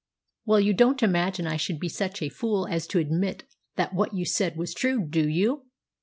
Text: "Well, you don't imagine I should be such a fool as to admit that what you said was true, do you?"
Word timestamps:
"Well, 0.45 0.59
you 0.59 0.73
don't 0.73 1.03
imagine 1.03 1.45
I 1.45 1.57
should 1.57 1.79
be 1.79 1.87
such 1.87 2.23
a 2.23 2.29
fool 2.29 2.65
as 2.67 2.87
to 2.87 2.97
admit 2.97 3.43
that 3.75 3.93
what 3.93 4.15
you 4.15 4.25
said 4.25 4.57
was 4.57 4.73
true, 4.73 5.05
do 5.07 5.29
you?" 5.29 5.67